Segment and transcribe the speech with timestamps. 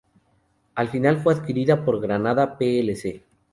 [0.73, 3.21] Al final fue adquirida por Granada plc.